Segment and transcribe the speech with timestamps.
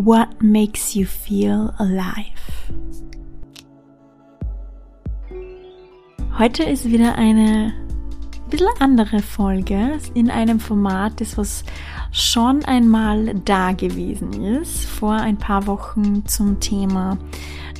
[0.00, 2.38] What makes you feel alive?
[6.38, 7.74] Heute ist wieder eine
[8.48, 11.64] bisschen andere Folge in einem Format, das was
[12.12, 17.18] schon einmal da gewesen ist, vor ein paar Wochen zum Thema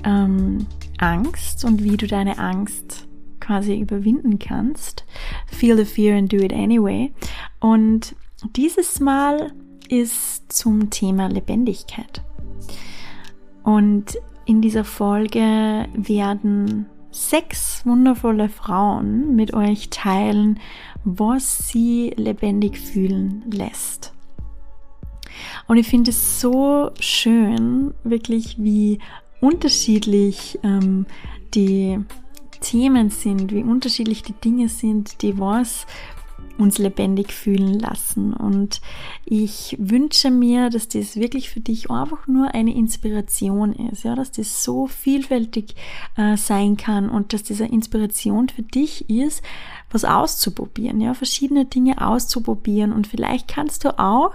[0.03, 0.66] ähm,
[0.98, 3.07] Angst und wie du deine Angst
[3.39, 5.05] quasi überwinden kannst.
[5.46, 7.12] Feel the fear and do it anyway.
[7.61, 8.16] Und
[8.57, 9.53] dieses Mal
[9.89, 12.23] ist zum Thema Lebendigkeit.
[13.62, 20.59] Und in dieser Folge werden sechs wundervolle Frauen mit euch teilen,
[21.05, 24.15] was sie lebendig fühlen lässt.
[25.66, 28.99] Und ich finde es so schön, wirklich wie
[29.41, 31.07] unterschiedlich ähm,
[31.55, 31.99] die
[32.60, 35.87] Themen sind, wie unterschiedlich die Dinge sind, die was
[36.59, 38.33] uns lebendig fühlen lassen.
[38.33, 38.80] Und
[39.25, 44.33] ich wünsche mir, dass das wirklich für dich einfach nur eine Inspiration ist, ja, dass
[44.33, 45.74] das so vielfältig
[46.16, 49.43] äh, sein kann und dass diese Inspiration für dich ist,
[49.91, 54.35] was auszuprobieren, ja, verschiedene Dinge auszuprobieren und vielleicht kannst du auch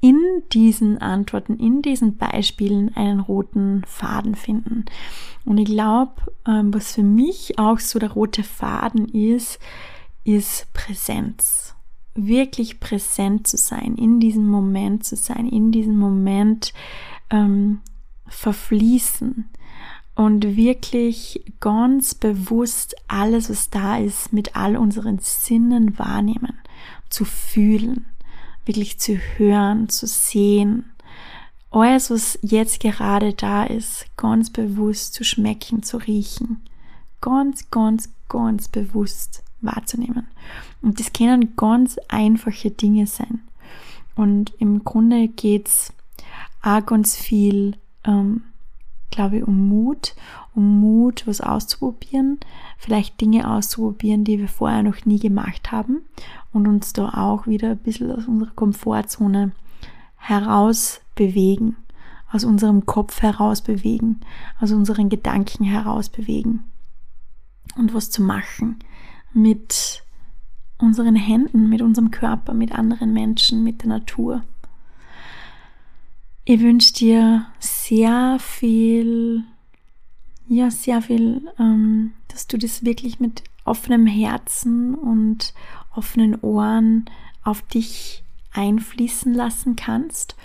[0.00, 0.18] in
[0.52, 4.86] diesen Antworten, in diesen Beispielen einen roten Faden finden.
[5.44, 6.12] Und ich glaube,
[6.46, 9.58] ähm, was für mich auch so der rote Faden ist,
[10.24, 11.74] ist Präsenz.
[12.14, 16.72] Wirklich präsent zu sein, in diesem Moment zu sein, in diesem Moment
[17.30, 17.80] ähm,
[18.26, 19.48] verfließen
[20.14, 26.58] und wirklich ganz bewusst alles, was da ist, mit all unseren Sinnen wahrnehmen,
[27.08, 28.06] zu fühlen,
[28.66, 30.92] wirklich zu hören, zu sehen.
[31.70, 36.60] Alles, was jetzt gerade da ist, ganz bewusst zu schmecken, zu riechen.
[37.20, 40.26] Ganz, ganz, ganz bewusst wahrzunehmen.
[40.82, 43.40] Und das können ganz einfache Dinge sein.
[44.16, 45.92] Und im Grunde geht's
[46.62, 48.42] auch ganz viel, ähm,
[49.10, 50.14] glaube ich, um Mut,
[50.54, 52.38] um Mut, was auszuprobieren,
[52.78, 56.02] vielleicht Dinge auszuprobieren, die wir vorher noch nie gemacht haben
[56.52, 59.52] und uns da auch wieder ein bisschen aus unserer Komfortzone
[60.16, 61.76] heraus bewegen,
[62.30, 64.20] aus unserem Kopf heraus bewegen,
[64.60, 66.64] aus unseren Gedanken heraus bewegen
[67.76, 68.78] und was zu machen,
[69.32, 70.02] mit
[70.78, 74.42] unseren Händen, mit unserem Körper, mit anderen Menschen, mit der Natur.
[76.44, 79.44] Ich wünsche dir sehr viel,
[80.48, 85.54] ja, sehr viel, ähm, dass du das wirklich mit offenem Herzen und
[85.94, 87.04] offenen Ohren
[87.42, 90.36] auf dich einfließen lassen kannst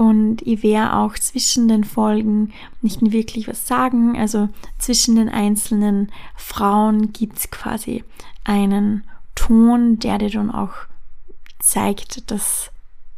[0.00, 4.16] und ich werde auch zwischen den Folgen nicht wirklich was sagen.
[4.16, 8.02] Also zwischen den einzelnen Frauen gibt es quasi
[8.42, 10.72] einen Ton, der dir dann auch
[11.58, 12.70] zeigt, dass,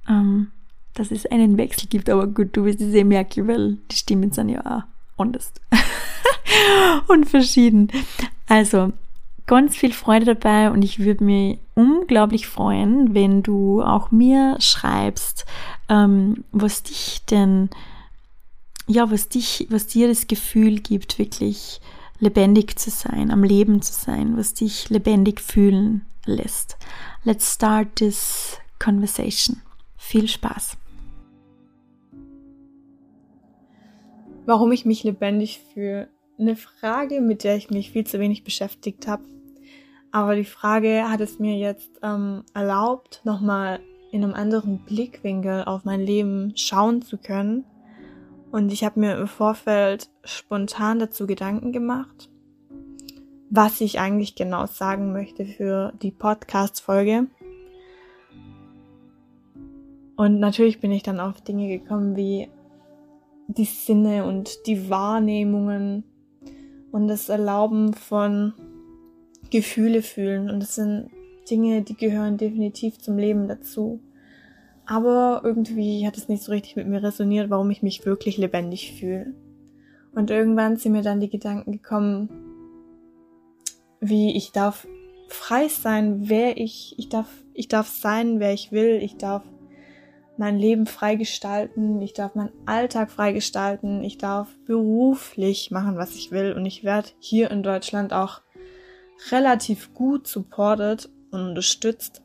[0.09, 0.51] ähm,
[0.95, 2.11] dass es einen Wechsel gibt.
[2.11, 5.53] Aber gut, du wirst es eh merken, weil die Stimmen sind ja auch anders
[7.07, 7.93] und verschieden.
[8.49, 8.93] Also
[9.47, 15.47] ganz viel Freude dabei und ich würde mich unglaublich freuen, wenn du auch mir schreibst,
[15.93, 17.69] ähm, was dich denn,
[18.87, 21.81] ja, was dich, was dir das Gefühl gibt, wirklich
[22.19, 26.79] lebendig zu sein, am Leben zu sein, was dich lebendig fühlen lässt.
[27.25, 29.61] Let's start this conversation.
[29.99, 30.79] Viel Spaß.
[34.47, 36.09] Warum ich mich lebendig fühle?
[36.39, 39.25] Eine Frage, mit der ich mich viel zu wenig beschäftigt habe.
[40.11, 43.81] Aber die Frage hat es mir jetzt ähm, erlaubt, nochmal
[44.13, 47.65] in einem anderen Blickwinkel auf mein Leben schauen zu können.
[48.53, 52.31] Und ich habe mir im Vorfeld spontan dazu Gedanken gemacht,
[53.49, 57.27] was ich eigentlich genau sagen möchte für die Podcast-Folge.
[60.17, 62.51] Und natürlich bin ich dann auf Dinge gekommen wie
[63.49, 66.05] die Sinne und die Wahrnehmungen
[66.91, 68.53] und das Erlauben von
[69.49, 70.51] Gefühle fühlen.
[70.51, 71.09] Und das sind
[71.51, 74.01] Dinge, die gehören definitiv zum Leben dazu.
[74.87, 78.93] Aber irgendwie hat es nicht so richtig mit mir resoniert, warum ich mich wirklich lebendig
[78.99, 79.35] fühle.
[80.15, 82.29] Und irgendwann sind mir dann die Gedanken gekommen,
[84.01, 84.87] wie ich darf
[85.29, 89.43] frei sein, wer ich, ich darf, ich darf sein, wer ich will, ich darf
[90.37, 96.15] mein Leben frei gestalten, ich darf meinen Alltag frei gestalten, ich darf beruflich machen, was
[96.17, 98.41] ich will und ich werde hier in Deutschland auch
[99.31, 102.23] relativ gut supported und unterstützt.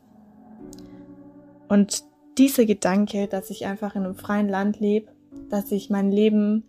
[1.68, 2.04] Und
[2.38, 5.08] dieser Gedanke, dass ich einfach in einem freien Land lebe,
[5.50, 6.64] dass ich mein Leben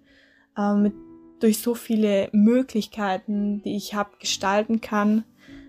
[0.57, 0.93] äh, mit,
[1.39, 5.23] durch so viele Möglichkeiten, die ich habe, gestalten kann,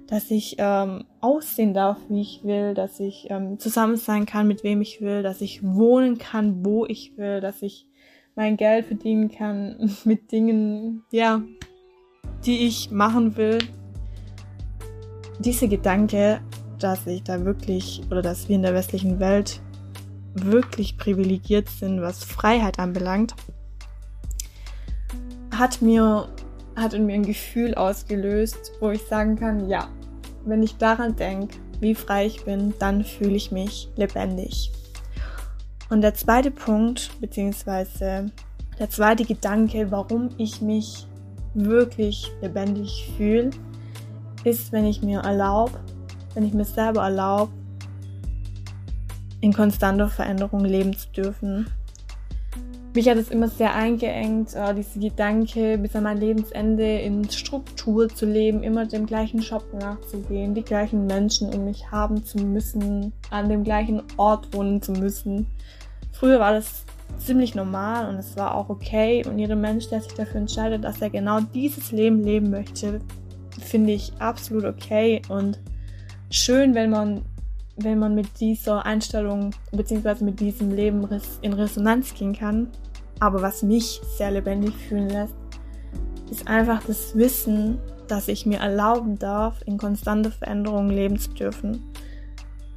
[0.07, 4.65] dass ich ähm, aussehen darf, wie ich will, dass ich ähm, zusammen sein kann, mit
[4.65, 7.87] wem ich will, dass ich wohnen kann, wo ich will, dass ich
[8.35, 11.43] mein Geld verdienen kann mit Dingen, ja,
[12.45, 13.59] die ich machen will.
[15.39, 16.41] Diese Gedanke,
[16.83, 19.61] dass ich da wirklich oder dass wir in der westlichen Welt
[20.35, 23.35] wirklich privilegiert sind, was Freiheit anbelangt,
[25.53, 26.29] hat mir
[26.77, 29.89] hat in mir ein Gefühl ausgelöst, wo ich sagen kann, ja,
[30.45, 34.71] wenn ich daran denke, wie frei ich bin, dann fühle ich mich lebendig.
[35.91, 38.27] Und der zweite Punkt, beziehungsweise
[38.79, 41.07] der zweite Gedanke, warum ich mich
[41.55, 43.51] wirklich lebendig fühle,
[44.45, 45.79] ist, wenn ich mir erlaube,
[46.41, 47.53] wenn ich mir selber erlaube,
[49.43, 51.67] in konstanter Veränderung leben zu dürfen.
[52.95, 58.09] Mich hat es immer sehr eingeengt, äh, diese Gedanke, bis an mein Lebensende in Struktur
[58.09, 63.13] zu leben, immer dem gleichen Job nachzugehen, die gleichen Menschen um mich haben zu müssen,
[63.31, 65.47] an dem gleichen Ort wohnen zu müssen.
[66.11, 66.85] Früher war das
[67.19, 71.03] ziemlich normal und es war auch okay und jeder Mensch, der sich dafür entscheidet, dass
[71.03, 73.01] er genau dieses Leben leben möchte,
[73.61, 75.61] finde ich absolut okay und
[76.31, 77.23] schön, wenn man
[77.85, 80.25] wenn man mit dieser Einstellung bzw.
[80.25, 81.07] mit diesem Leben
[81.43, 82.69] in Resonanz gehen kann.
[83.21, 85.35] Aber was mich sehr lebendig fühlen lässt,
[86.31, 87.79] ist einfach das Wissen,
[88.09, 91.83] dass ich mir erlauben darf, in konstanter Veränderung leben zu dürfen.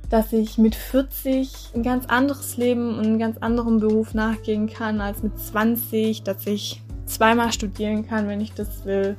[0.10, 5.02] Dass ich mit 40 ein ganz anderes Leben und einen ganz anderen Beruf nachgehen kann
[5.02, 9.18] als mit 20, dass ich zweimal studieren kann, wenn ich das will,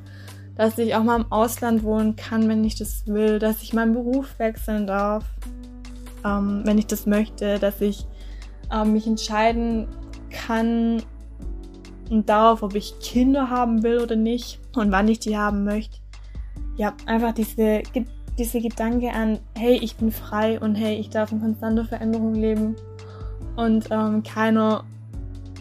[0.56, 3.94] dass ich auch mal im Ausland wohnen kann, wenn ich das will, dass ich meinen
[3.94, 5.24] Beruf wechseln darf,
[6.24, 8.06] ähm, wenn ich das möchte, dass ich
[8.72, 9.88] ähm, mich entscheiden
[10.30, 11.02] kann
[12.10, 15.98] und darauf, ob ich Kinder haben will oder nicht und wann ich die haben möchte.
[16.76, 17.82] Ja, einfach diese,
[18.38, 22.76] diese Gedanke an, hey, ich bin frei und hey, ich darf in konstanter Veränderung leben
[23.56, 24.84] und ähm, keiner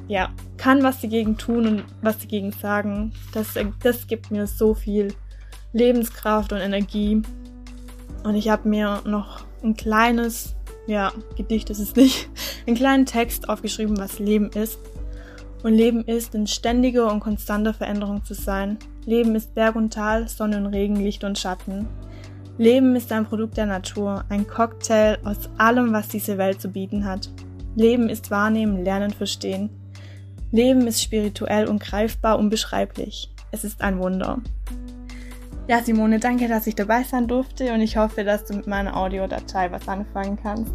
[0.08, 3.14] ja, kann was dagegen tun und was dagegen sagen.
[3.34, 5.14] Das, das gibt mir so viel
[5.74, 7.22] Lebenskraft und Energie.
[8.24, 10.56] Und ich habe mir noch ein kleines,
[10.88, 12.30] ja, Gedicht ist es nicht,
[12.68, 14.80] einen kleinen Text aufgeschrieben, was Leben ist.
[15.64, 18.78] Und Leben ist, in ständiger und konstanter Veränderung zu sein.
[19.06, 21.88] Leben ist Berg und Tal, Sonne und Regen, Licht und Schatten.
[22.58, 27.06] Leben ist ein Produkt der Natur, ein Cocktail aus allem, was diese Welt zu bieten
[27.06, 27.30] hat.
[27.76, 29.70] Leben ist Wahrnehmen, Lernen, Verstehen.
[30.54, 33.32] Leben ist spirituell und greifbar unbeschreiblich.
[33.50, 34.40] Es ist ein Wunder.
[35.68, 38.96] Ja, Simone, danke, dass ich dabei sein durfte und ich hoffe, dass du mit meiner
[38.96, 40.72] Audiodatei was anfangen kannst.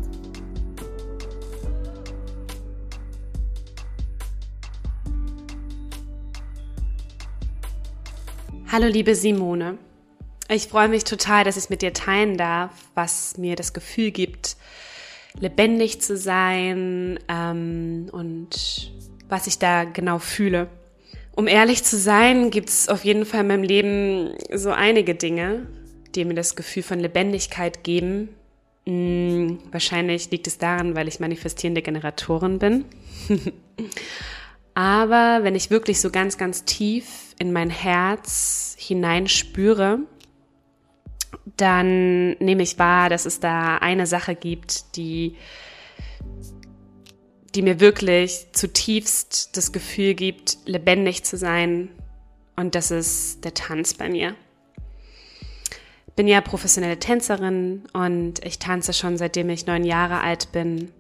[8.73, 9.79] Hallo liebe Simone.
[10.49, 14.11] Ich freue mich total, dass ich es mit dir teilen darf, was mir das Gefühl
[14.11, 14.57] gibt,
[15.39, 18.98] lebendig zu sein ähm, und
[19.29, 20.69] was ich da genau fühle.
[21.33, 25.67] Um ehrlich zu sein, gibt es auf jeden Fall in meinem Leben so einige Dinge,
[26.15, 28.31] die mir das Gefühl von Lebendigkeit geben.
[28.87, 32.85] Hm, wahrscheinlich liegt es daran, weil ich manifestierende Generatorin bin.
[34.75, 40.01] Aber wenn ich wirklich so ganz, ganz tief in mein Herz hineinspüre,
[41.57, 45.37] dann nehme ich wahr, dass es da eine Sache gibt, die
[47.59, 51.89] die mir wirklich zutiefst das Gefühl gibt, lebendig zu sein.
[52.55, 54.37] Und das ist der Tanz bei mir.
[56.15, 60.93] Bin ja professionelle Tänzerin und ich tanze schon seitdem ich neun Jahre alt bin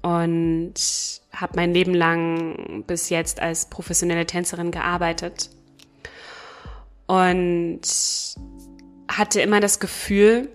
[0.00, 0.74] und
[1.32, 5.50] habe mein Leben lang bis jetzt als professionelle Tänzerin gearbeitet
[7.08, 7.80] und
[9.08, 10.48] hatte immer das Gefühl,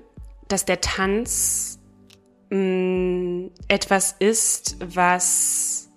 [0.47, 1.68] dass der Tanz
[2.49, 5.89] mm, etwas ist, was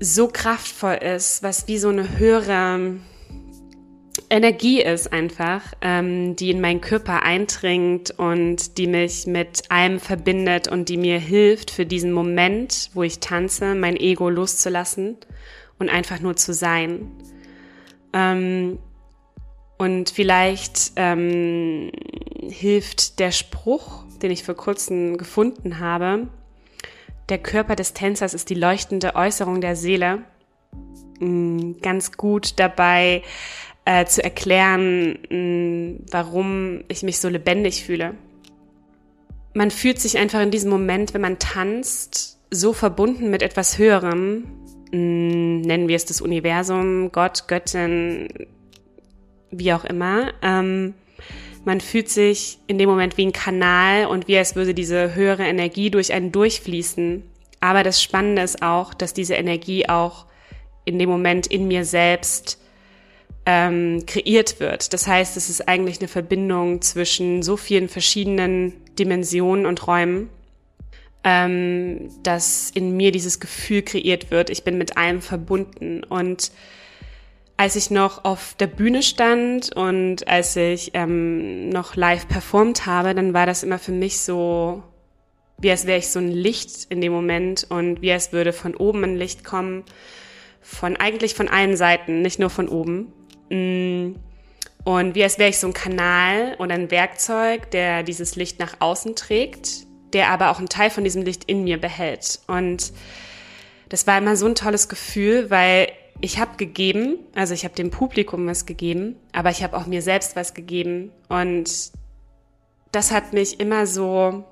[0.00, 2.98] so kraftvoll ist, was wie so eine höhere
[4.28, 10.68] Energie ist einfach, ähm, die in meinen Körper eindringt und die mich mit allem verbindet
[10.68, 15.16] und die mir hilft für diesen Moment, wo ich tanze, mein Ego loszulassen
[15.78, 17.10] und einfach nur zu sein.
[18.12, 18.78] Ähm,
[19.78, 21.92] und vielleicht ähm,
[22.48, 26.28] hilft der Spruch, den ich vor kurzem gefunden habe.
[27.28, 30.22] Der Körper des Tänzers ist die leuchtende Äußerung der Seele.
[31.18, 33.22] Mm, ganz gut dabei
[33.84, 38.14] äh, zu erklären, mh, mm, warum ich mich so lebendig fühle.
[39.54, 44.44] Man fühlt sich einfach in diesem Moment, wenn man tanzt, so verbunden mit etwas Höherem,
[44.92, 48.28] mm, nennen wir es das Universum, Gott, Göttin,
[49.50, 50.32] wie auch immer.
[50.42, 50.94] Ähm,
[51.66, 55.42] Man fühlt sich in dem Moment wie ein Kanal und wie als würde diese höhere
[55.42, 57.24] Energie durch einen durchfließen.
[57.58, 60.26] Aber das Spannende ist auch, dass diese Energie auch
[60.84, 62.60] in dem Moment in mir selbst
[63.46, 64.92] ähm, kreiert wird.
[64.92, 70.28] Das heißt, es ist eigentlich eine Verbindung zwischen so vielen verschiedenen Dimensionen und Räumen,
[71.24, 76.04] ähm, dass in mir dieses Gefühl kreiert wird, ich bin mit allem verbunden.
[76.04, 76.52] Und
[77.56, 83.14] als ich noch auf der Bühne stand und als ich ähm, noch live performt habe,
[83.14, 84.82] dann war das immer für mich so,
[85.58, 88.74] wie als wäre ich so ein Licht in dem Moment und wie als würde von
[88.74, 89.84] oben ein Licht kommen,
[90.60, 93.12] von eigentlich von allen Seiten, nicht nur von oben.
[93.48, 94.16] Mm.
[94.84, 98.76] Und wie als wäre ich so ein Kanal oder ein Werkzeug, der dieses Licht nach
[98.78, 102.38] außen trägt, der aber auch einen Teil von diesem Licht in mir behält.
[102.46, 102.92] Und
[103.88, 105.88] das war immer so ein tolles Gefühl, weil
[106.20, 110.02] ich habe gegeben, also ich habe dem Publikum was gegeben, aber ich habe auch mir
[110.02, 111.12] selbst was gegeben.
[111.28, 111.92] Und
[112.92, 114.44] das hat mich immer so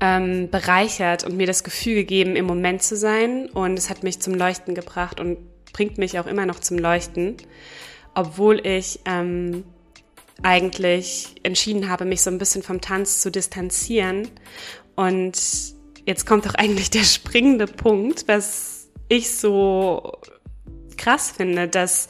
[0.00, 3.48] ähm, bereichert und mir das Gefühl gegeben, im Moment zu sein.
[3.50, 5.38] Und es hat mich zum Leuchten gebracht und
[5.72, 7.36] bringt mich auch immer noch zum Leuchten,
[8.14, 9.64] obwohl ich ähm,
[10.42, 14.28] eigentlich entschieden habe, mich so ein bisschen vom Tanz zu distanzieren.
[14.94, 15.38] Und
[16.04, 18.71] jetzt kommt doch eigentlich der springende Punkt, was
[19.12, 20.12] ich so
[20.96, 22.08] krass finde, dass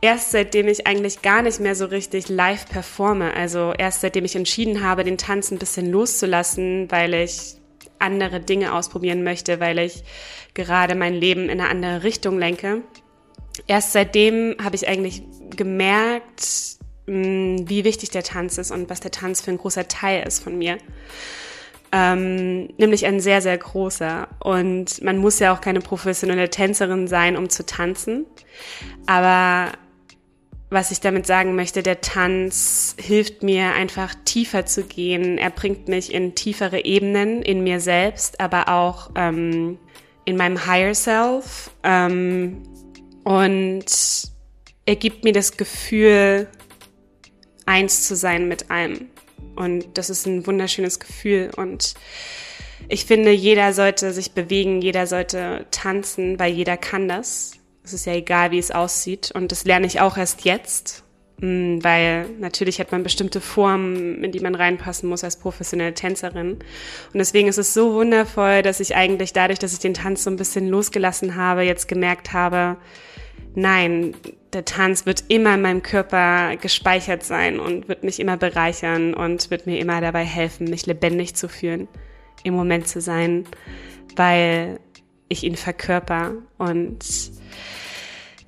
[0.00, 4.36] erst seitdem ich eigentlich gar nicht mehr so richtig live performe, also erst seitdem ich
[4.36, 7.56] entschieden habe, den Tanz ein bisschen loszulassen, weil ich
[7.98, 10.02] andere Dinge ausprobieren möchte, weil ich
[10.54, 12.82] gerade mein Leben in eine andere Richtung lenke.
[13.66, 15.22] Erst seitdem habe ich eigentlich
[15.54, 20.26] gemerkt, mm, wie wichtig der Tanz ist und was der Tanz für ein großer Teil
[20.26, 20.78] ist von mir.
[21.92, 24.28] Ähm, nämlich ein sehr, sehr großer.
[24.38, 28.26] Und man muss ja auch keine professionelle Tänzerin sein, um zu tanzen.
[29.06, 29.72] Aber
[30.70, 35.36] was ich damit sagen möchte, der Tanz hilft mir einfach tiefer zu gehen.
[35.36, 39.78] Er bringt mich in tiefere Ebenen in mir selbst, aber auch ähm,
[40.24, 41.72] in meinem Higher Self.
[41.82, 42.62] Ähm,
[43.24, 43.84] und
[44.86, 46.46] er gibt mir das Gefühl,
[47.66, 49.08] eins zu sein mit allem.
[49.56, 51.50] Und das ist ein wunderschönes Gefühl.
[51.56, 51.94] Und
[52.88, 57.52] ich finde, jeder sollte sich bewegen, jeder sollte tanzen, weil jeder kann das.
[57.84, 59.30] Es ist ja egal, wie es aussieht.
[59.34, 61.04] Und das lerne ich auch erst jetzt,
[61.40, 66.52] mm, weil natürlich hat man bestimmte Formen, in die man reinpassen muss als professionelle Tänzerin.
[66.52, 66.62] Und
[67.14, 70.36] deswegen ist es so wundervoll, dass ich eigentlich dadurch, dass ich den Tanz so ein
[70.36, 72.76] bisschen losgelassen habe, jetzt gemerkt habe,
[73.54, 74.14] nein,
[74.52, 79.50] der Tanz wird immer in meinem Körper gespeichert sein und wird mich immer bereichern und
[79.50, 81.88] wird mir immer dabei helfen, mich lebendig zu fühlen,
[82.42, 83.44] im Moment zu sein,
[84.16, 84.80] weil
[85.28, 87.04] ich ihn verkörper und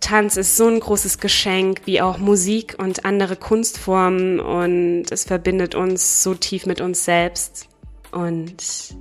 [0.02, 5.76] Tanz ist so ein großes Geschenk wie auch Musik und andere Kunstformen und es verbindet
[5.76, 7.68] uns so tief mit uns selbst.
[8.10, 8.96] Und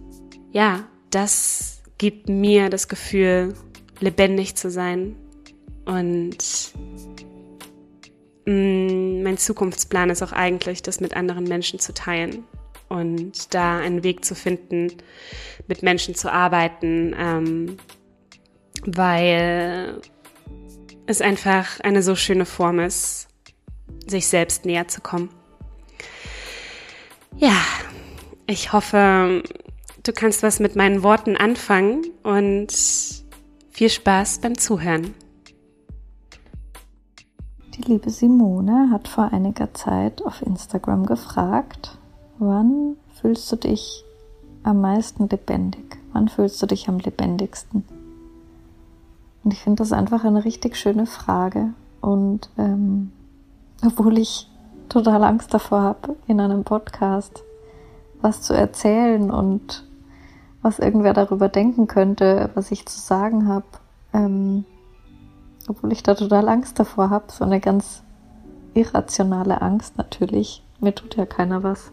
[0.51, 3.55] ja, das gibt mir das Gefühl,
[3.99, 5.15] lebendig zu sein.
[5.85, 6.37] Und
[8.45, 12.43] mh, mm, mein Zukunftsplan ist auch eigentlich, das mit anderen Menschen zu teilen
[12.89, 14.91] und da einen Weg zu finden,
[15.67, 17.77] mit Menschen zu arbeiten, ähm,
[18.85, 20.01] weil
[21.05, 23.27] es einfach eine so schöne Form ist,
[24.07, 25.29] sich selbst näher zu kommen.
[27.37, 27.55] Ja,
[28.45, 29.43] ich hoffe,
[30.03, 32.73] du kannst was mit meinen Worten anfangen und
[33.71, 35.13] viel Spaß beim Zuhören.
[37.75, 41.97] Die liebe Simone hat vor einiger Zeit auf Instagram gefragt,
[42.37, 44.03] wann fühlst du dich
[44.63, 45.97] am meisten lebendig?
[46.11, 47.85] Wann fühlst du dich am lebendigsten?
[49.43, 51.69] Und ich finde das einfach eine richtig schöne Frage.
[52.01, 53.13] Und ähm,
[53.85, 54.49] obwohl ich
[54.89, 57.41] total Angst davor habe, in einem Podcast
[58.19, 59.87] was zu erzählen und
[60.61, 63.65] was irgendwer darüber denken könnte, was ich zu sagen habe,
[64.13, 64.65] ähm,
[65.69, 68.03] obwohl ich da total Angst davor habe, so eine ganz
[68.73, 70.63] irrationale Angst natürlich.
[70.79, 71.91] Mir tut ja keiner was.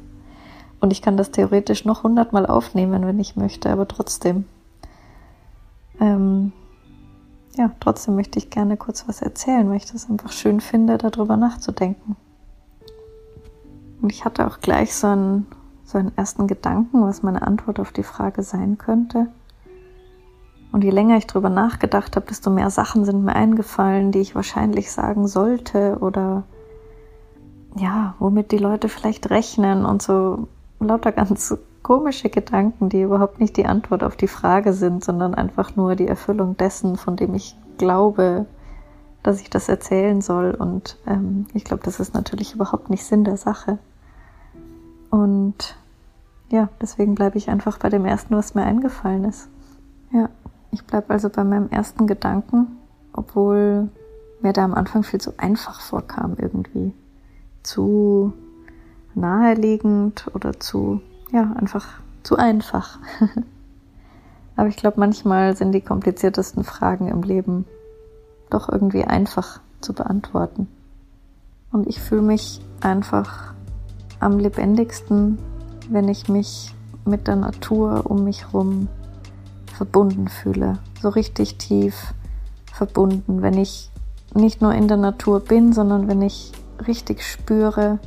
[0.81, 4.45] Und ich kann das theoretisch noch hundertmal aufnehmen, wenn ich möchte, aber trotzdem.
[6.01, 6.53] Ähm,
[7.57, 11.37] ja, trotzdem möchte ich gerne kurz was erzählen, weil ich das einfach schön finde, darüber
[11.37, 12.17] nachzudenken.
[14.01, 15.47] Und ich hatte auch gleich so einen,
[15.85, 19.27] so einen ersten Gedanken, was meine Antwort auf die Frage sein könnte.
[20.71, 24.35] Und je länger ich darüber nachgedacht habe, desto mehr Sachen sind mir eingefallen, die ich
[24.35, 26.45] wahrscheinlich sagen sollte oder
[27.77, 30.49] ja, womit die Leute vielleicht rechnen und so
[30.81, 35.77] lauter ganz komische Gedanken, die überhaupt nicht die Antwort auf die Frage sind, sondern einfach
[35.77, 38.47] nur die Erfüllung dessen, von dem ich glaube,
[39.23, 40.51] dass ich das erzählen soll.
[40.51, 43.79] Und ähm, ich glaube, das ist natürlich überhaupt nicht Sinn der Sache.
[45.11, 45.77] Und
[46.51, 49.49] ja, deswegen bleibe ich einfach bei dem ersten, was mir eingefallen ist.
[50.13, 50.29] Ja,
[50.71, 52.79] ich bleibe also bei meinem ersten Gedanken,
[53.13, 53.89] obwohl
[54.41, 56.93] mir da am Anfang viel zu einfach vorkam irgendwie.
[57.63, 58.33] Zu
[59.15, 61.01] naheliegend oder zu,
[61.33, 61.87] ja, einfach
[62.23, 62.99] zu einfach.
[64.57, 67.65] Aber ich glaube, manchmal sind die kompliziertesten Fragen im Leben
[68.51, 70.69] doch irgendwie einfach zu beantworten.
[71.71, 73.55] Und ich fühle mich einfach
[74.21, 75.39] am lebendigsten,
[75.91, 78.89] wenn ich mich mit der Natur um mich herum
[79.79, 80.79] verbunden fühle.
[81.01, 82.13] So richtig tief
[82.73, 83.91] verbunden, wenn ich
[84.35, 86.53] nicht nur in der Natur bin, sondern wenn ich
[86.87, 88.01] richtig spüre,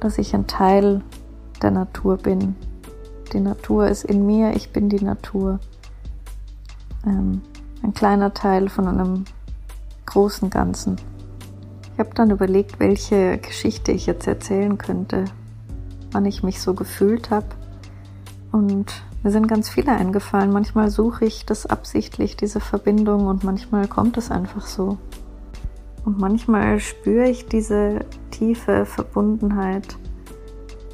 [0.00, 1.02] dass ich ein Teil
[1.62, 2.54] der Natur bin.
[3.32, 5.58] Die Natur ist in mir, ich bin die Natur.
[7.04, 7.42] Ähm,
[7.82, 9.24] ein kleiner Teil von einem
[10.06, 10.96] großen Ganzen.
[11.92, 15.24] Ich habe dann überlegt, welche Geschichte ich jetzt erzählen könnte,
[16.12, 17.46] wann ich mich so gefühlt habe.
[18.52, 18.92] Und
[19.24, 20.52] mir sind ganz viele eingefallen.
[20.52, 24.98] Manchmal suche ich das absichtlich, diese Verbindung, und manchmal kommt es einfach so.
[26.04, 28.00] Und manchmal spüre ich diese
[28.30, 29.96] tiefe Verbundenheit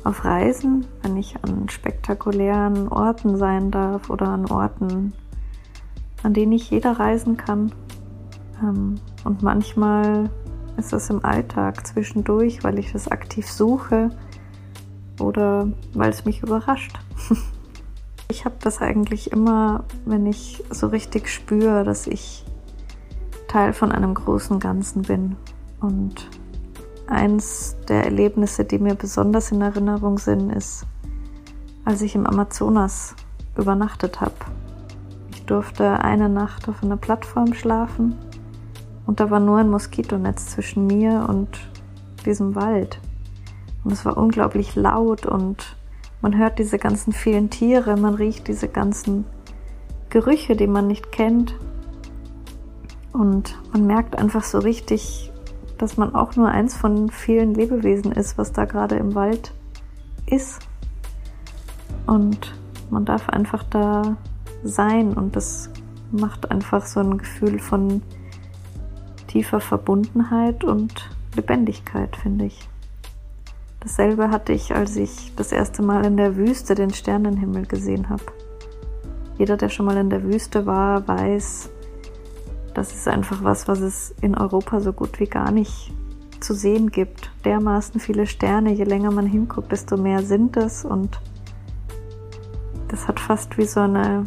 [0.04, 5.12] auf Reisen, wenn ich an spektakulären Orten sein darf oder an Orten,
[6.22, 7.72] an denen nicht jeder reisen kann.
[8.62, 10.30] Ähm, und manchmal
[10.76, 14.10] ist es im Alltag zwischendurch, weil ich das aktiv suche
[15.18, 16.96] oder weil es mich überrascht.
[18.30, 22.44] Ich habe das eigentlich immer, wenn ich so richtig spüre, dass ich
[23.49, 25.34] Teil von einem großen Ganzen bin.
[25.80, 26.30] Und
[27.08, 30.87] eins der Erlebnisse, die mir besonders in Erinnerung sind, ist,
[31.84, 33.16] als ich im Amazonas
[33.58, 34.37] übernachtet habe.
[35.32, 38.16] Ich durfte eine Nacht auf einer Plattform schlafen
[39.06, 41.49] und da war nur ein Moskitonetz zwischen mir und
[42.25, 43.00] diesem Wald.
[43.82, 45.79] Und es war unglaublich laut und
[46.20, 49.24] man hört diese ganzen vielen Tiere, man riecht diese ganzen
[50.10, 51.54] Gerüche, die man nicht kennt.
[53.12, 55.32] Und man merkt einfach so richtig,
[55.78, 59.52] dass man auch nur eins von vielen Lebewesen ist, was da gerade im Wald
[60.26, 60.60] ist.
[62.06, 62.54] Und
[62.90, 64.16] man darf einfach da
[64.62, 65.71] sein und das
[66.12, 68.02] macht einfach so ein Gefühl von
[69.26, 72.68] tiefer Verbundenheit und Lebendigkeit, finde ich.
[73.80, 78.25] Dasselbe hatte ich, als ich das erste Mal in der Wüste den Sternenhimmel gesehen habe.
[79.38, 81.71] Jeder, der schon mal in der Wüste war, weiß,
[82.75, 85.93] das ist einfach was, was es in Europa so gut wie gar nicht
[86.40, 87.30] zu sehen gibt.
[87.45, 91.19] Dermaßen viele Sterne, je länger man hinguckt, desto mehr sind es und
[92.88, 94.26] das hat fast wie so eine,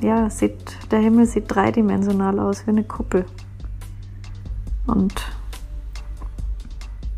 [0.00, 3.24] ja, sieht, der Himmel sieht dreidimensional aus, wie eine Kuppel.
[4.86, 5.14] Und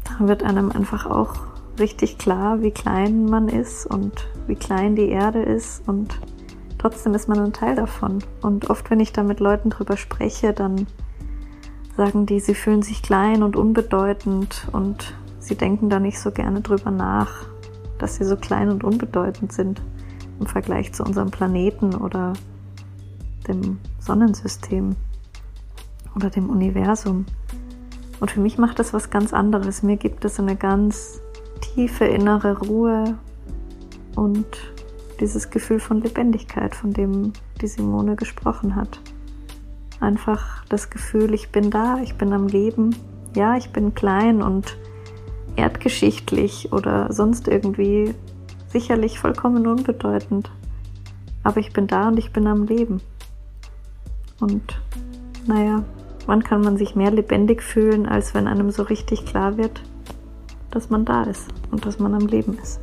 [0.04, 1.47] da wird einem einfach auch
[1.78, 6.18] richtig klar, wie klein man ist und wie klein die Erde ist und
[6.78, 8.18] trotzdem ist man ein Teil davon.
[8.42, 10.86] Und oft, wenn ich da mit Leuten drüber spreche, dann
[11.96, 16.60] sagen die, sie fühlen sich klein und unbedeutend und sie denken da nicht so gerne
[16.60, 17.46] drüber nach,
[17.98, 19.82] dass sie so klein und unbedeutend sind
[20.38, 22.34] im Vergleich zu unserem Planeten oder
[23.48, 24.94] dem Sonnensystem
[26.14, 27.26] oder dem Universum.
[28.20, 29.82] Und für mich macht das was ganz anderes.
[29.82, 31.20] Mir gibt es eine ganz
[31.60, 33.18] tiefe innere Ruhe
[34.14, 34.46] und
[35.20, 39.00] dieses Gefühl von Lebendigkeit, von dem die Simone gesprochen hat.
[40.00, 42.94] Einfach das Gefühl, ich bin da, ich bin am Leben.
[43.34, 44.76] Ja, ich bin klein und
[45.56, 48.14] erdgeschichtlich oder sonst irgendwie
[48.68, 50.50] sicherlich vollkommen unbedeutend.
[51.42, 53.00] Aber ich bin da und ich bin am Leben.
[54.40, 54.80] Und
[55.46, 55.82] naja,
[56.28, 59.80] Wann kann man sich mehr lebendig fühlen, als wenn einem so richtig klar wird,
[60.70, 62.80] dass man da ist und dass man am Leben ist?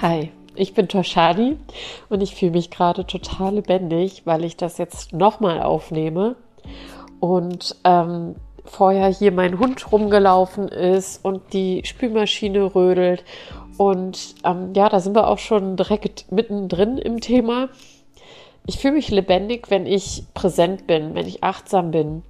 [0.00, 1.56] Hi, ich bin Toshadi
[2.08, 6.36] und ich fühle mich gerade total lebendig, weil ich das jetzt nochmal aufnehme
[7.18, 13.24] und ähm, vorher hier mein Hund rumgelaufen ist und die Spülmaschine rödelt
[13.76, 17.68] und ähm, ja, da sind wir auch schon direkt mittendrin im Thema.
[18.68, 22.22] Ich fühle mich lebendig, wenn ich präsent bin, wenn ich achtsam bin.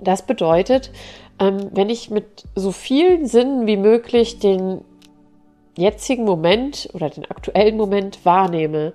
[0.00, 0.90] Das bedeutet,
[1.38, 4.80] ähm, wenn ich mit so vielen Sinnen wie möglich den
[5.78, 8.92] jetzigen Moment oder den aktuellen Moment wahrnehme.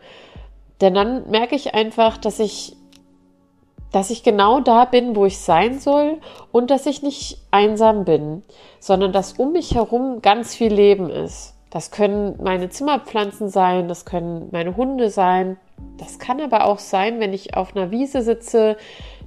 [0.81, 2.75] Denn dann merke ich einfach, dass ich,
[3.93, 6.19] dass ich genau da bin, wo ich sein soll
[6.51, 8.43] und dass ich nicht einsam bin,
[8.81, 14.03] sondern dass um mich herum ganz viel Leben ist Das können meine Zimmerpflanzen sein, das
[14.03, 15.55] können meine Hunde sein.
[15.97, 18.77] Das kann aber auch sein, wenn ich auf einer Wiese sitze,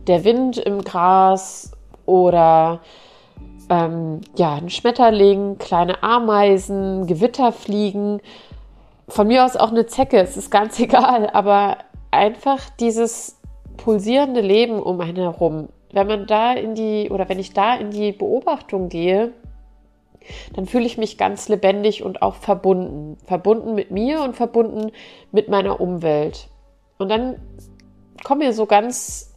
[0.07, 1.73] der Wind im Gras
[2.07, 2.81] oder
[3.69, 8.21] ähm, ja, ein Schmetterling, kleine Ameisen, Gewitterfliegen.
[9.09, 11.79] Von mir aus auch eine Zecke, es ist ganz egal, aber
[12.11, 13.41] einfach dieses
[13.77, 15.69] pulsierende Leben um einen herum.
[15.93, 19.33] Wenn man da in die oder wenn ich da in die Beobachtung gehe,
[20.55, 23.17] dann fühle ich mich ganz lebendig und auch verbunden.
[23.27, 24.93] Verbunden mit mir und verbunden
[25.33, 26.49] mit meiner Umwelt.
[26.99, 27.37] Und dann
[28.23, 29.35] kommen mir so ganz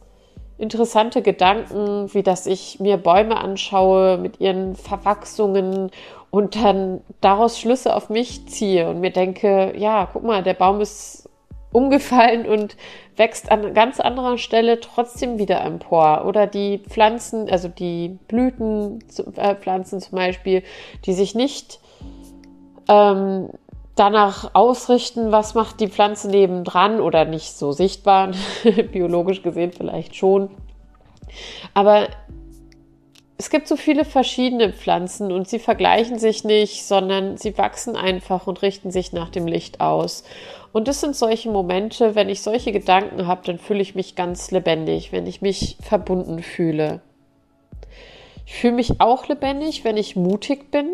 [0.58, 5.90] interessante Gedanken, wie dass ich mir Bäume anschaue mit ihren Verwachsungen
[6.30, 10.80] und dann daraus Schlüsse auf mich ziehe und mir denke, ja, guck mal, der Baum
[10.80, 11.28] ist
[11.74, 12.76] umgefallen und
[13.16, 16.24] wächst an ganz anderer Stelle trotzdem wieder empor.
[16.24, 20.62] Oder die Pflanzen, also die Blütenpflanzen äh, zum Beispiel,
[21.04, 21.80] die sich nicht
[22.88, 23.50] ähm,
[23.96, 28.30] danach ausrichten, was macht die Pflanze nebendran oder nicht so sichtbar,
[28.92, 30.50] biologisch gesehen vielleicht schon.
[31.74, 32.08] Aber
[33.36, 38.46] es gibt so viele verschiedene Pflanzen und sie vergleichen sich nicht, sondern sie wachsen einfach
[38.46, 40.22] und richten sich nach dem Licht aus.
[40.74, 44.50] Und das sind solche Momente, wenn ich solche Gedanken habe, dann fühle ich mich ganz
[44.50, 47.00] lebendig, wenn ich mich verbunden fühle.
[48.44, 50.88] Ich fühle mich auch lebendig, wenn ich mutig bin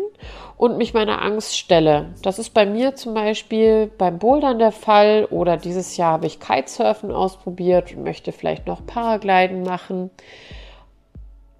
[0.55, 2.13] und mich meiner Angst stelle.
[2.21, 6.39] Das ist bei mir zum Beispiel beim Bouldern der Fall oder dieses Jahr habe ich
[6.39, 10.11] Kitesurfen ausprobiert und möchte vielleicht noch Paragliden machen.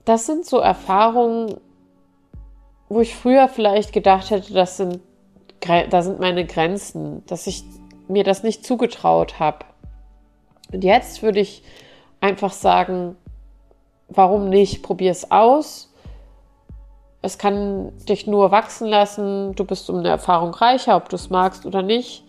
[0.06, 1.56] Das sind so Erfahrungen,
[2.88, 5.00] wo ich früher vielleicht gedacht hätte, das sind,
[5.90, 7.64] da sind meine Grenzen, dass ich
[8.12, 9.66] mir das nicht zugetraut habe.
[10.72, 11.64] Und jetzt würde ich
[12.20, 13.16] einfach sagen,
[14.08, 14.84] warum nicht?
[14.84, 15.94] Probier es aus.
[17.22, 19.54] Es kann dich nur wachsen lassen.
[19.56, 22.24] Du bist um eine Erfahrung reicher, ob du es magst oder nicht.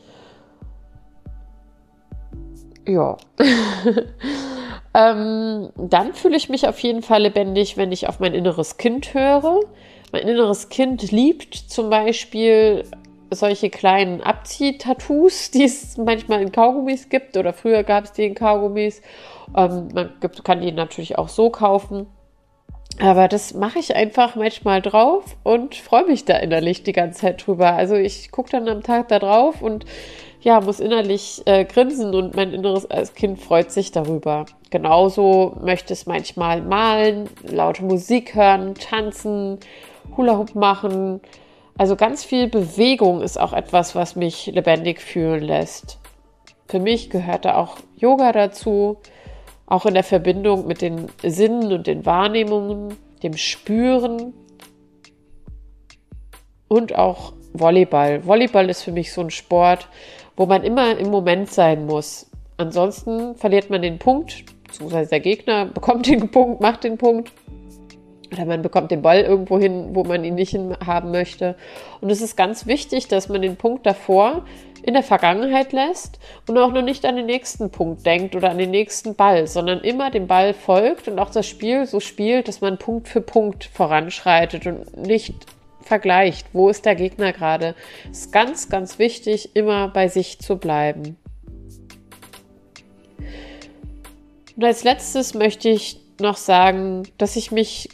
[2.86, 3.16] Ja.
[4.94, 9.14] ähm, dann fühle ich mich auf jeden Fall lebendig, wenn ich auf mein inneres Kind
[9.14, 9.60] höre.
[10.10, 12.84] Mein inneres Kind liebt zum Beispiel
[13.34, 18.34] solche kleinen Abzieh-Tattoos, die es manchmal in Kaugummis gibt oder früher gab es die in
[18.34, 19.02] Kaugummis.
[19.56, 22.06] Ähm, man gibt, kann die natürlich auch so kaufen.
[23.00, 27.46] Aber das mache ich einfach manchmal drauf und freue mich da innerlich die ganze Zeit
[27.46, 27.72] drüber.
[27.72, 29.86] Also ich gucke dann am Tag da drauf und
[30.42, 34.44] ja, muss innerlich äh, grinsen und mein inneres als Kind freut sich darüber.
[34.70, 39.58] Genauso möchte es manchmal malen, laute Musik hören, tanzen,
[40.16, 41.20] Hula Hoop machen,
[41.78, 45.98] also ganz viel Bewegung ist auch etwas, was mich lebendig fühlen lässt.
[46.68, 48.98] Für mich gehört da auch Yoga dazu,
[49.66, 54.34] auch in der Verbindung mit den Sinnen und den Wahrnehmungen, dem Spüren
[56.68, 58.26] und auch Volleyball.
[58.26, 59.88] Volleyball ist für mich so ein Sport,
[60.36, 62.30] wo man immer im Moment sein muss.
[62.56, 67.32] Ansonsten verliert man den Punkt, beziehungsweise der Gegner bekommt den Punkt, macht den Punkt
[68.32, 71.54] oder man bekommt den Ball irgendwo hin, wo man ihn nicht haben möchte.
[72.00, 74.44] Und es ist ganz wichtig, dass man den Punkt davor
[74.82, 76.18] in der Vergangenheit lässt
[76.48, 79.80] und auch noch nicht an den nächsten Punkt denkt oder an den nächsten Ball, sondern
[79.80, 83.64] immer dem Ball folgt und auch das Spiel so spielt, dass man Punkt für Punkt
[83.64, 85.46] voranschreitet und nicht
[85.82, 87.74] vergleicht, wo ist der Gegner gerade.
[88.10, 91.16] Es ist ganz, ganz wichtig, immer bei sich zu bleiben.
[94.56, 97.88] Und als letztes möchte ich noch sagen, dass ich mich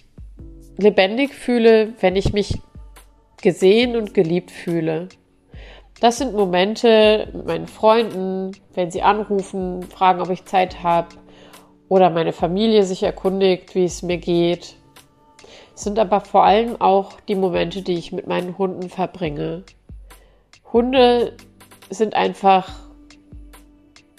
[0.78, 2.60] lebendig fühle, wenn ich mich
[3.42, 5.08] gesehen und geliebt fühle.
[6.00, 11.08] Das sind Momente mit meinen Freunden, wenn sie anrufen, fragen, ob ich Zeit habe
[11.88, 14.76] oder meine Familie sich erkundigt, wie es mir geht.
[15.74, 19.64] Es sind aber vor allem auch die Momente, die ich mit meinen Hunden verbringe.
[20.72, 21.36] Hunde
[21.90, 22.68] sind einfach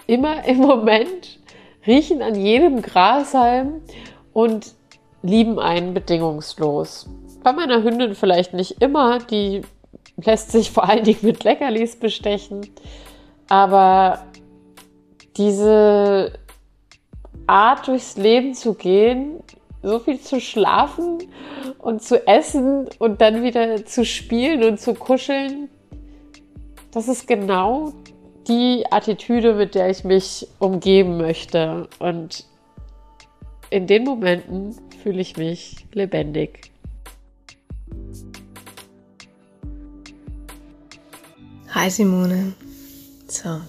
[0.08, 1.39] immer im Moment,
[1.86, 3.82] riechen an jedem Grashalm
[4.34, 4.76] und
[5.21, 7.08] lieben einen bedingungslos.
[7.43, 9.62] Bei meiner Hündin vielleicht nicht immer, die
[10.17, 12.67] lässt sich vor allen Dingen mit Leckerlis bestechen,
[13.47, 14.23] aber
[15.38, 16.34] diese
[17.47, 19.41] Art durchs Leben zu gehen,
[19.82, 21.19] so viel zu schlafen
[21.77, 25.69] und zu essen und dann wieder zu spielen und zu kuscheln,
[26.91, 27.93] das ist genau
[28.47, 31.88] die Attitüde, mit der ich mich umgeben möchte.
[31.99, 32.45] Und
[33.69, 36.71] in den Momenten fühle ich mich lebendig.
[41.69, 42.53] Hi Simone.
[43.27, 43.62] So.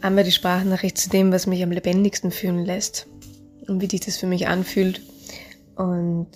[0.00, 3.06] Einmal die Sprachnachricht zu dem, was mich am lebendigsten fühlen lässt
[3.66, 5.00] und wie sich das für mich anfühlt.
[5.76, 6.28] Und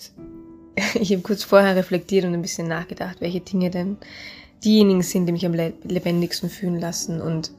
[0.95, 3.97] ich habe kurz vorher reflektiert und ein bisschen nachgedacht, welche Dinge denn
[4.63, 7.21] diejenigen sind, die mich am lebendigsten fühlen lassen.
[7.21, 7.51] Und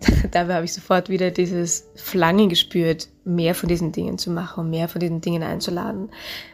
[0.30, 4.70] dabei habe ich sofort wieder dieses Flangen gespürt, mehr von diesen Dingen zu machen und
[4.70, 6.10] mehr von diesen Dingen einzuladen,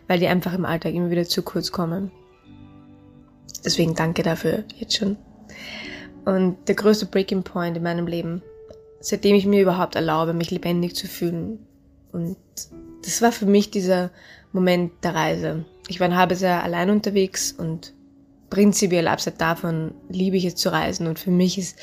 [0.09, 2.11] weil die einfach im Alltag immer wieder zu kurz kommen.
[3.65, 5.17] Deswegen danke dafür jetzt schon.
[6.25, 8.43] Und der größte Breaking Point in meinem Leben,
[9.01, 11.59] seitdem ich mir überhaupt erlaube, mich lebendig zu fühlen.
[12.13, 12.37] Und
[13.03, 14.11] das war für mich dieser
[14.53, 15.65] Moment der Reise.
[15.89, 17.93] Ich war ein halbes Jahr allein unterwegs und
[18.49, 21.07] prinzipiell abseits davon liebe ich es zu reisen.
[21.07, 21.79] Und für mich ist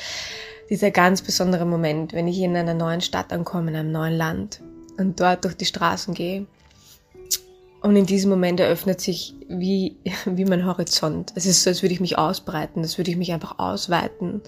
[0.72, 4.62] dieser ganz besondere Moment, wenn ich in einer neuen Stadt ankomme, in einem neuen Land
[4.98, 6.48] und dort durch die Straßen gehe.
[7.82, 11.34] Und in diesem Moment eröffnet sich wie, wie mein Horizont.
[11.36, 14.42] Es ist so, als würde ich mich ausbreiten, als würde ich mich einfach ausweiten.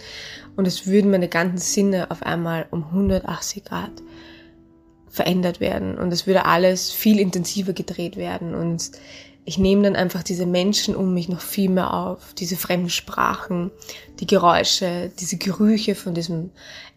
[0.55, 3.91] Und es würden meine ganzen Sinne auf einmal um 180 Grad
[5.09, 5.97] verändert werden.
[5.97, 8.55] Und es würde alles viel intensiver gedreht werden.
[8.55, 8.91] Und
[9.45, 13.71] ich nehme dann einfach diese Menschen um mich noch viel mehr auf, diese fremden Sprachen,
[14.19, 16.51] die Geräusche, diese Gerüche von diesem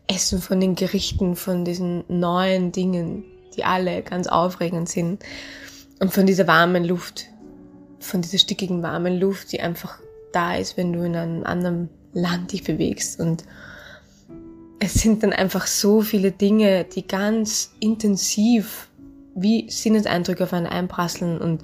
[0.07, 3.25] Essen, von den Gerichten, von diesen neuen Dingen,
[3.57, 5.25] die alle ganz aufregend sind.
[5.99, 7.27] Und von dieser warmen Luft,
[7.99, 9.99] von dieser stickigen warmen Luft, die einfach
[10.33, 13.19] da ist, wenn du in einem anderen Land dich bewegst.
[13.19, 13.45] Und
[14.79, 18.89] es sind dann einfach so viele Dinge, die ganz intensiv
[19.35, 21.39] wie Sinneseindrücke auf einen einprasseln.
[21.39, 21.63] Und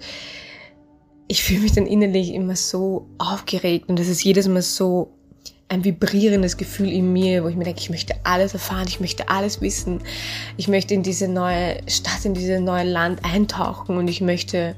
[1.32, 5.14] ich fühle mich dann innerlich immer so aufgeregt und es ist jedes Mal so
[5.70, 9.30] ein vibrierendes Gefühl in mir, wo ich mir denke, ich möchte alles erfahren, ich möchte
[9.30, 10.02] alles wissen,
[10.58, 14.76] ich möchte in diese neue Stadt, in dieses neue Land eintauchen und ich möchte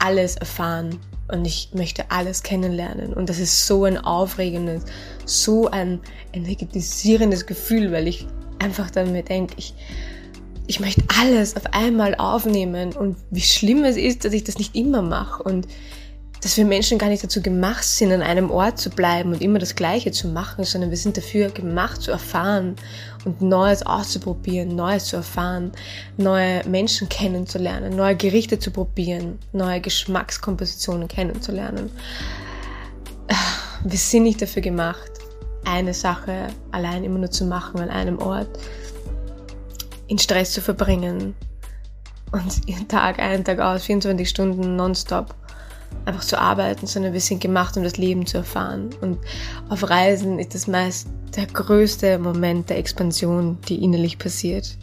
[0.00, 3.14] alles erfahren und ich möchte alles kennenlernen.
[3.14, 4.82] Und das ist so ein aufregendes,
[5.24, 6.00] so ein
[6.32, 8.26] energetisierendes Gefühl, weil ich
[8.58, 9.72] einfach dann mir denke, ich,
[10.72, 14.74] ich möchte alles auf einmal aufnehmen und wie schlimm es ist, dass ich das nicht
[14.74, 15.68] immer mache und
[16.42, 19.58] dass wir Menschen gar nicht dazu gemacht sind, an einem Ort zu bleiben und immer
[19.58, 22.76] das Gleiche zu machen, sondern wir sind dafür gemacht zu erfahren
[23.26, 25.72] und Neues auszuprobieren, Neues zu erfahren,
[26.16, 31.90] neue Menschen kennenzulernen, neue Gerichte zu probieren, neue Geschmackskompositionen kennenzulernen.
[33.84, 35.10] Wir sind nicht dafür gemacht,
[35.66, 38.48] eine Sache allein immer nur zu machen an einem Ort,
[40.12, 41.34] in Stress zu verbringen.
[42.32, 45.34] Und Tag ein, Tag aus, 24 Stunden nonstop
[46.04, 48.90] einfach zu arbeiten, sondern wir sind gemacht, um das Leben zu erfahren.
[49.00, 49.18] Und
[49.70, 54.76] auf Reisen ist das meist der größte Moment der Expansion, die innerlich passiert,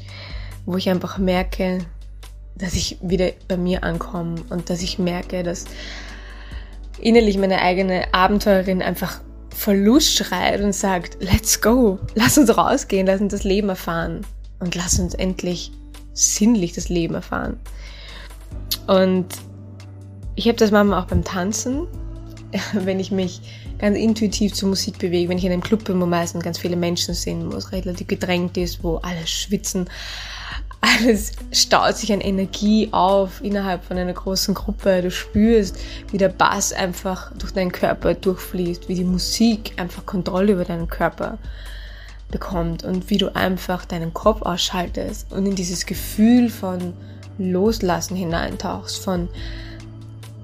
[0.65, 1.85] wo ich einfach merke,
[2.55, 5.65] dass ich wieder bei mir ankomme und dass ich merke, dass
[6.99, 9.21] innerlich meine eigene Abenteurerin einfach
[9.55, 14.25] Verlust schreit und sagt, let's go, lass uns rausgehen, lass uns das Leben erfahren
[14.59, 15.71] und lass uns endlich
[16.13, 17.59] sinnlich das Leben erfahren.
[18.87, 19.27] Und
[20.35, 21.87] ich habe das manchmal auch beim Tanzen,
[22.73, 23.41] wenn ich mich
[23.77, 26.75] ganz intuitiv zur Musik bewege, wenn ich in einem Club bin, wo meistens ganz viele
[26.75, 29.89] Menschen sind, wo es relativ gedrängt ist, wo alle schwitzen,
[30.81, 35.01] alles staut sich an Energie auf innerhalb von einer großen Gruppe.
[35.01, 35.77] Du spürst,
[36.11, 40.87] wie der Bass einfach durch deinen Körper durchfließt, wie die Musik einfach Kontrolle über deinen
[40.87, 41.37] Körper
[42.29, 46.93] bekommt und wie du einfach deinen Kopf ausschaltest und in dieses Gefühl von
[47.37, 49.29] Loslassen hineintauchst, von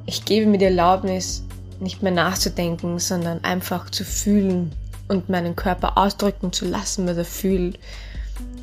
[0.06, 1.44] ich gebe mir die Erlaubnis,
[1.80, 4.72] nicht mehr nachzudenken, sondern einfach zu fühlen
[5.08, 7.80] und meinen Körper ausdrücken zu lassen, was er fühlt.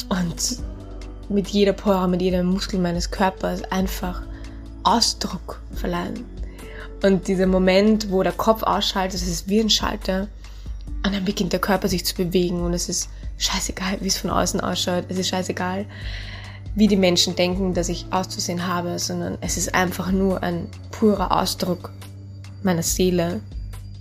[0.08, 0.58] Und
[1.28, 4.22] mit jeder Pore, mit jedem Muskel meines Körpers einfach
[4.82, 6.24] Ausdruck verleihen.
[7.02, 10.28] Und dieser Moment, wo der Kopf ausschaltet, das ist wie ein Schalter.
[11.04, 14.30] Und dann beginnt der Körper sich zu bewegen und es ist scheißegal, wie es von
[14.30, 15.04] außen ausschaut.
[15.08, 15.86] Es ist scheißegal,
[16.74, 21.32] wie die Menschen denken, dass ich auszusehen habe, sondern es ist einfach nur ein purer
[21.32, 21.90] Ausdruck
[22.62, 23.40] meiner Seele,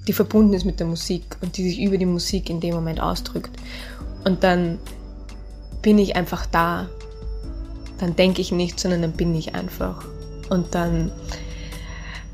[0.08, 3.00] die verbunden ist mit der Musik und die sich über die Musik in dem Moment
[3.00, 3.52] ausdrückt.
[4.24, 4.78] Und dann
[5.82, 6.90] bin ich einfach da.
[8.00, 10.06] Dann denke ich nicht, sondern dann bin ich einfach.
[10.50, 11.12] Und dann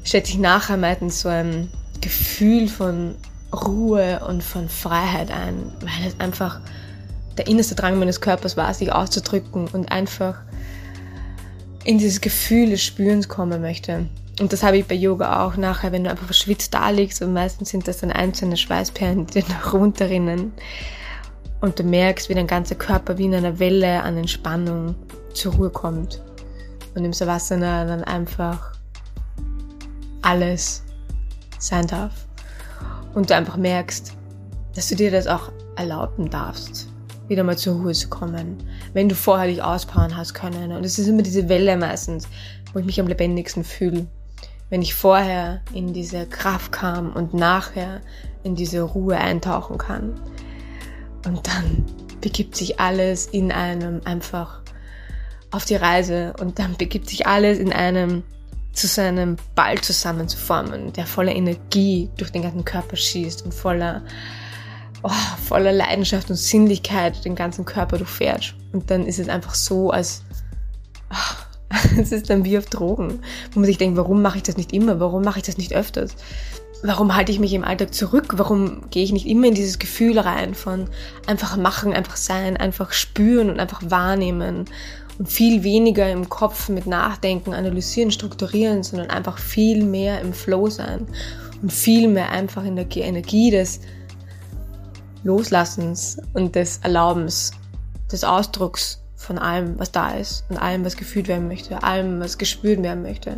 [0.03, 1.69] schätze ich nachher meistens so ein
[2.01, 3.15] Gefühl von
[3.53, 6.59] Ruhe und von Freiheit ein, weil es einfach
[7.37, 10.35] der innerste Drang meines Körpers war, sich auszudrücken und einfach
[11.83, 14.07] in dieses Gefühl des Spürens kommen möchte.
[14.39, 17.33] Und das habe ich bei Yoga auch nachher, wenn du einfach verschwitzt da liegst und
[17.33, 20.51] meistens sind das dann einzelne Schweißperlen, die dir runterrinnen.
[21.59, 24.93] Und du merkst, wie dein ganzer Körper wie in einer Welle an Entspannung
[25.33, 26.21] zur Ruhe kommt.
[26.93, 28.73] Und im Savasana dann einfach
[30.21, 30.83] alles
[31.57, 32.26] sein darf.
[33.17, 34.13] Und du einfach merkst,
[34.75, 36.87] dass du dir das auch erlauben darfst
[37.27, 38.57] wieder mal zur Ruhe zu kommen,
[38.93, 40.71] wenn du vorher dich auspowern hast können.
[40.71, 42.27] Und es ist immer diese Welle meistens,
[42.71, 44.05] wo ich mich am lebendigsten fühle.
[44.69, 48.01] Wenn ich vorher in diese Kraft kam und nachher
[48.43, 50.21] in diese Ruhe eintauchen kann.
[51.25, 51.83] Und dann
[52.21, 54.61] begibt sich alles in einem einfach
[55.49, 58.21] auf die Reise und dann begibt sich alles in einem
[58.77, 64.03] zu seinem Ball zusammenzuformen, der voller Energie durch den ganzen Körper schießt und voller,
[65.01, 65.09] oh,
[65.43, 68.55] voller Leidenschaft und Sinnlichkeit den ganzen Körper durchfährt.
[68.73, 70.23] Und dann ist es einfach so, als
[71.11, 73.19] oh, es ist dann wie auf Drogen,
[73.51, 74.99] wo man sich denkt, warum mache ich das nicht immer?
[74.99, 76.15] Warum mache ich das nicht öfters?
[76.83, 78.35] Warum halte ich mich im Alltag zurück?
[78.37, 80.87] Warum gehe ich nicht immer in dieses Gefühl rein von
[81.25, 84.65] einfach machen, einfach sein, einfach spüren und einfach wahrnehmen
[85.17, 90.69] und viel weniger im Kopf mit Nachdenken, Analysieren, Strukturieren, sondern einfach viel mehr im Flow
[90.69, 91.07] sein
[91.61, 93.81] und viel mehr einfach in der Energie des
[95.23, 97.51] Loslassens und des Erlaubens,
[98.11, 102.37] des Ausdrucks von allem, was da ist und allem, was gefühlt werden möchte, allem, was
[102.37, 103.37] gespürt werden möchte.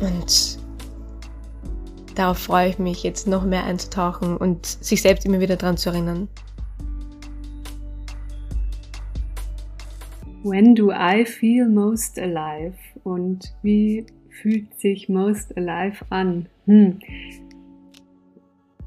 [0.00, 0.58] Und
[2.14, 5.90] darauf freue ich mich, jetzt noch mehr einzutauchen und sich selbst immer wieder daran zu
[5.90, 6.28] erinnern.
[10.42, 12.78] When do I feel most alive?
[13.04, 16.48] Und wie fühlt sich most alive an?
[16.64, 16.98] Hm.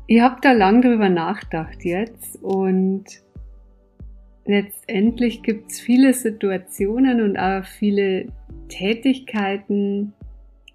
[0.07, 3.03] Ich habe da lang drüber nachgedacht jetzt und
[4.45, 8.25] letztendlich gibt es viele Situationen und auch viele
[8.69, 10.11] Tätigkeiten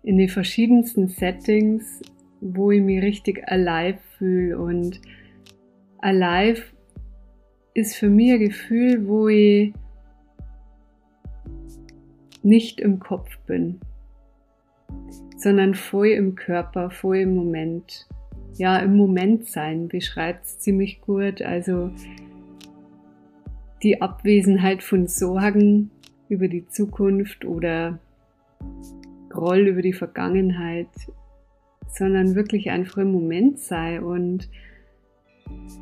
[0.05, 2.03] in den verschiedensten Settings,
[2.41, 4.59] wo ich mich richtig alive fühle.
[4.59, 5.01] Und
[5.99, 6.62] alive
[7.75, 9.73] ist für mich ein Gefühl, wo ich
[12.42, 13.81] nicht im Kopf bin,
[15.37, 18.07] sondern voll im Körper, voll im Moment.
[18.57, 21.42] Ja, im Moment sein beschreibt es ziemlich gut.
[21.42, 21.90] Also
[23.83, 25.90] die Abwesenheit von Sorgen
[26.29, 27.98] über die Zukunft oder
[29.29, 30.88] Groll über die Vergangenheit,
[31.88, 34.48] sondern wirklich einfach im Moment sei und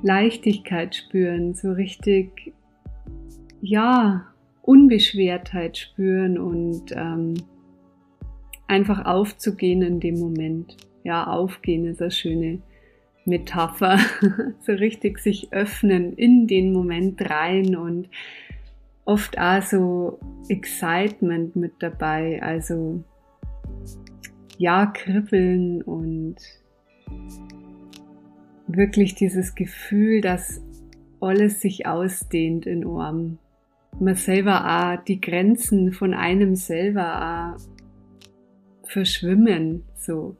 [0.02, 2.52] Leichtigkeit spüren, so richtig,
[3.60, 4.26] ja,
[4.66, 7.34] Unbeschwertheit spüren und ähm,
[8.66, 10.76] einfach aufzugehen in dem Moment.
[11.04, 12.58] Ja, aufgehen ist eine schöne
[13.24, 13.98] Metapher.
[14.60, 18.08] so richtig sich öffnen in den Moment rein und
[19.04, 22.42] oft auch so Excitement mit dabei.
[22.42, 23.04] Also
[24.58, 26.36] ja, kribbeln und
[28.66, 30.60] wirklich dieses Gefühl, dass
[31.20, 33.38] alles sich ausdehnt in Ohren
[34.00, 40.36] man selber auch die Grenzen von einem selber auch verschwimmen, so.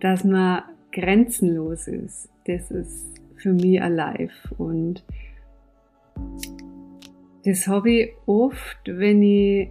[0.00, 2.28] Dass man grenzenlos ist.
[2.46, 5.04] Das ist für mich alive und
[7.44, 9.68] das habe ich oft, wenn ich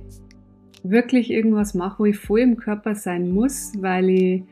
[0.83, 4.43] wirklich irgendwas mache, wo ich voll im Körper sein muss, weil ich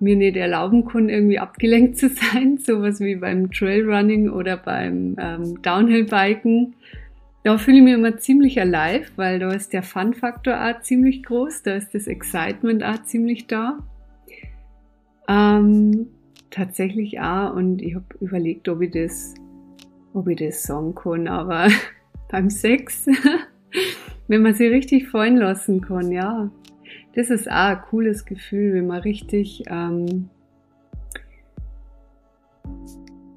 [0.00, 5.60] mir nicht erlauben kann, irgendwie abgelenkt zu sein, sowas wie beim Trailrunning oder beim ähm,
[5.62, 6.74] Downhill-Biken
[7.44, 11.62] da fühle ich mich immer ziemlich alive, weil da ist der Fun-Faktor auch ziemlich groß,
[11.64, 13.78] da ist das Excitement auch ziemlich da.
[15.28, 16.08] Ähm,
[16.50, 19.34] tatsächlich auch und ich habe überlegt, ob ich das,
[20.14, 21.68] ob ich das sagen kann, aber
[22.30, 23.06] beim Sex,
[24.28, 26.50] wenn man sich richtig fallen lassen kann, ja,
[27.14, 30.28] das ist auch ein cooles Gefühl, wenn man richtig ähm,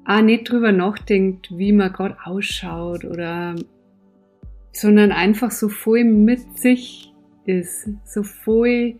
[0.04, 3.56] auch nicht drüber nachdenkt, wie man gerade ausschaut oder
[4.80, 7.12] sondern einfach so voll mit sich
[7.46, 8.96] ist, so voll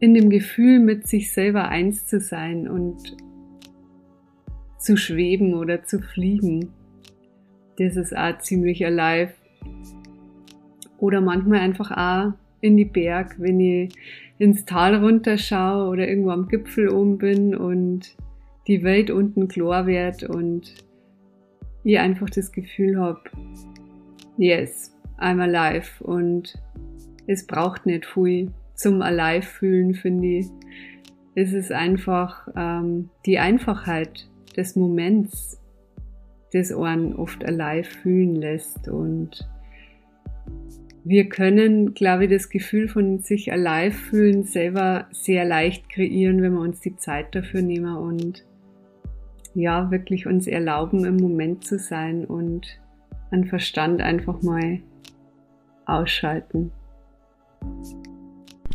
[0.00, 3.16] in dem Gefühl mit sich selber eins zu sein und
[4.78, 6.68] zu schweben oder zu fliegen.
[7.78, 9.32] Das ist auch ziemlich alive.
[10.98, 13.94] Oder manchmal einfach auch in die Berg, wenn ich
[14.38, 18.16] ins Tal runterschaue oder irgendwo am Gipfel oben bin und
[18.66, 20.74] die Welt unten klar wird und
[21.84, 23.20] ich einfach das Gefühl habe,
[24.36, 26.54] yes, I'm alive und
[27.26, 30.46] es braucht nicht viel zum alive fühlen, finde ich.
[31.34, 35.60] Es ist einfach ähm, die Einfachheit des Moments,
[36.52, 39.48] das einen oft alive fühlen lässt und
[41.04, 46.52] wir können, glaube ich, das Gefühl von sich alive fühlen selber sehr leicht kreieren, wenn
[46.52, 48.44] wir uns die Zeit dafür nehmen und
[49.54, 52.81] ja, wirklich uns erlauben, im Moment zu sein und
[53.32, 54.80] an Verstand einfach mal
[55.86, 56.70] ausschalten.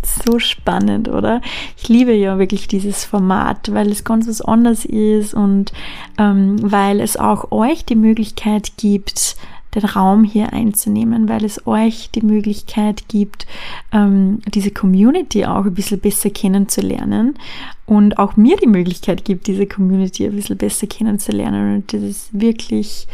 [0.04, 1.42] So spannend, oder?
[1.78, 5.74] Ich liebe ja wirklich dieses Format, weil es ganz was anderes ist und
[6.18, 9.38] ähm, weil es auch euch die Möglichkeit gibt,
[9.76, 13.46] den Raum hier einzunehmen, weil es euch die Möglichkeit gibt,
[13.92, 17.38] ähm, diese Community auch ein bisschen besser kennenzulernen
[17.86, 21.76] und auch mir die Möglichkeit gibt, diese Community ein bisschen besser kennenzulernen.
[21.76, 23.08] Und das ist wirklich,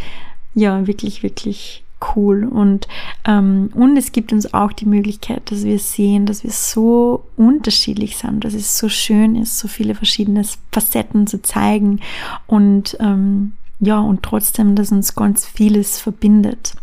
[0.56, 1.84] ja, wirklich, wirklich
[2.16, 2.45] cool.
[2.45, 2.88] Und,
[3.26, 8.18] ähm, und es gibt uns auch die Möglichkeit, dass wir sehen, dass wir so unterschiedlich
[8.18, 12.01] sind, dass es so schön ist, so viele verschiedene Facetten zu zeigen
[12.47, 16.74] und ähm, ja, und trotzdem, dass uns ganz vieles verbindet.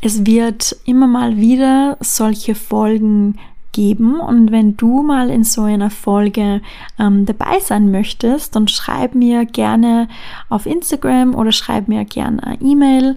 [0.00, 3.38] Es wird immer mal wieder solche Folgen
[3.74, 6.62] geben und wenn du mal in so einer Folge
[6.98, 10.08] ähm, dabei sein möchtest, dann schreib mir gerne
[10.48, 13.16] auf Instagram oder schreib mir gerne eine E-Mail.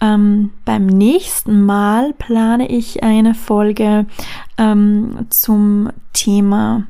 [0.00, 4.06] Ähm, beim nächsten Mal plane ich eine Folge
[4.56, 6.84] ähm, zum Thema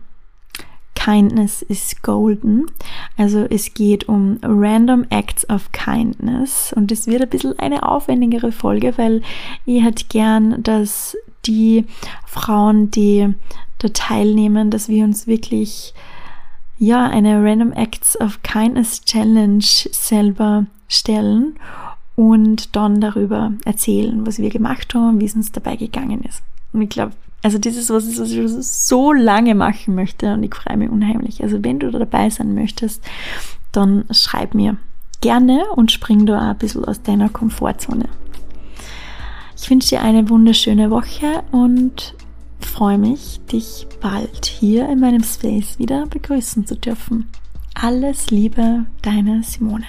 [0.95, 2.67] Kindness is Golden.
[3.17, 8.53] Also es geht um Random Acts of Kindness und es wird ein bisschen eine aufwendigere
[8.53, 9.23] Folge, weil
[9.65, 11.87] ich hätte gern, dass die
[12.27, 13.35] Frauen, die
[13.79, 15.95] da teilnehmen, dass wir uns wirklich
[16.79, 21.55] ja eine Random Acts of Kindness Challenge selber stellen
[22.17, 26.43] und dann darüber erzählen, was wir gemacht haben, wie es uns dabei gegangen ist.
[26.73, 27.13] Und ich glaube,
[27.43, 31.43] also das ist was, was ich so lange machen möchte und ich freue mich unheimlich.
[31.43, 33.03] Also wenn du da dabei sein möchtest,
[33.73, 34.77] dann schreib mir
[35.21, 38.09] gerne und spring da ein bisschen aus deiner Komfortzone.
[39.63, 42.15] Ich wünsche dir eine wunderschöne Woche und
[42.61, 47.29] freue mich, dich bald hier in meinem Space wieder begrüßen zu dürfen.
[47.75, 49.85] Alles Liebe, deine Simone.